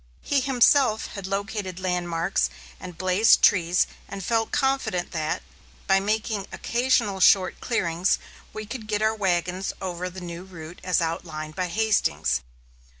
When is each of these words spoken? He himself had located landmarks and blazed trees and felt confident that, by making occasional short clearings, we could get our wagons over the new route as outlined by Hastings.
He 0.23 0.39
himself 0.39 1.13
had 1.13 1.27
located 1.27 1.79
landmarks 1.79 2.49
and 2.79 2.97
blazed 2.97 3.43
trees 3.43 3.85
and 4.07 4.25
felt 4.25 4.51
confident 4.51 5.11
that, 5.11 5.43
by 5.85 5.99
making 5.99 6.47
occasional 6.51 7.19
short 7.19 7.59
clearings, 7.61 8.17
we 8.51 8.65
could 8.65 8.87
get 8.87 9.03
our 9.03 9.13
wagons 9.13 9.73
over 9.79 10.09
the 10.09 10.19
new 10.19 10.43
route 10.43 10.81
as 10.83 11.01
outlined 11.03 11.53
by 11.55 11.67
Hastings. 11.67 12.41